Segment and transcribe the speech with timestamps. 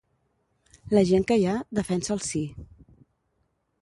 [0.97, 2.43] La gent que hi ha, defensa el Sí.